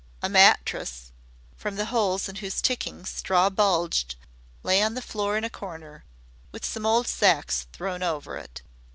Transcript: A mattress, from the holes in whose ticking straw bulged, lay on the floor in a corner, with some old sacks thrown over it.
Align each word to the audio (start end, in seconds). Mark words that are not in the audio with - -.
A 0.23 0.29
mattress, 0.29 1.11
from 1.55 1.75
the 1.75 1.85
holes 1.93 2.27
in 2.27 2.37
whose 2.37 2.59
ticking 2.59 3.05
straw 3.05 3.51
bulged, 3.51 4.15
lay 4.63 4.81
on 4.81 4.95
the 4.95 4.99
floor 5.03 5.37
in 5.37 5.43
a 5.43 5.49
corner, 5.51 6.05
with 6.51 6.65
some 6.65 6.87
old 6.87 7.07
sacks 7.07 7.67
thrown 7.71 8.01
over 8.01 8.35
it. 8.35 8.63